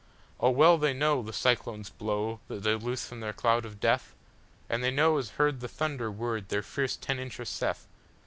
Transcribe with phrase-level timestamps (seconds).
[0.39, 4.15] Oh, well they know the cyclones blow that they loose from their cloud of death,
[4.67, 7.87] And they know is heard the thunder word their fierce ten incher saith!